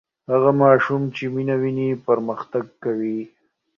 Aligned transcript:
هغه 0.31 0.51
ماشوم 0.61 1.01
چې 1.15 1.23
مینه 1.33 1.55
ویني 1.61 1.89
پرمختګ 2.07 2.65
کوي. 2.83 3.19